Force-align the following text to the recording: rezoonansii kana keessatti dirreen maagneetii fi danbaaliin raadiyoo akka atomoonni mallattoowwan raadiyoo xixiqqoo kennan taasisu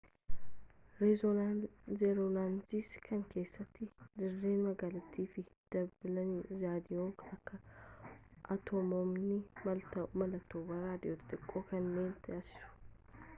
rezoonansii 1.99 3.01
kana 3.07 3.27
keessatti 3.33 3.83
dirreen 4.23 4.63
maagneetii 4.69 5.27
fi 5.35 5.43
danbaaliin 5.77 6.33
raadiyoo 6.65 7.05
akka 7.37 7.61
atomoonni 8.59 9.39
mallattoowwan 9.71 10.85
raadiyoo 10.91 11.21
xixiqqoo 11.25 11.67
kennan 11.73 12.15
taasisu 12.29 13.27